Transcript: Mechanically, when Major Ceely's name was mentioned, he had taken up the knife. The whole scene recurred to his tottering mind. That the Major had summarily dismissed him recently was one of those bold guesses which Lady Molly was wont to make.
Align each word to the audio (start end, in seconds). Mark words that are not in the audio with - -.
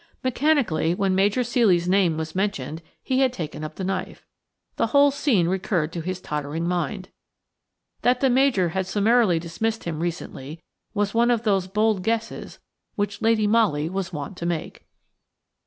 Mechanically, 0.23 0.95
when 0.95 1.13
Major 1.13 1.41
Ceely's 1.41 1.87
name 1.87 2.17
was 2.17 2.33
mentioned, 2.33 2.81
he 3.03 3.19
had 3.19 3.31
taken 3.31 3.63
up 3.63 3.75
the 3.75 3.83
knife. 3.83 4.25
The 4.77 4.87
whole 4.87 5.11
scene 5.11 5.47
recurred 5.47 5.93
to 5.93 6.01
his 6.01 6.19
tottering 6.19 6.67
mind. 6.67 7.09
That 8.01 8.19
the 8.19 8.31
Major 8.31 8.69
had 8.69 8.87
summarily 8.87 9.37
dismissed 9.37 9.83
him 9.83 9.99
recently 9.99 10.59
was 10.95 11.13
one 11.13 11.29
of 11.29 11.43
those 11.43 11.67
bold 11.67 12.01
guesses 12.01 12.57
which 12.95 13.21
Lady 13.21 13.45
Molly 13.45 13.89
was 13.91 14.11
wont 14.11 14.37
to 14.37 14.45
make. 14.47 14.87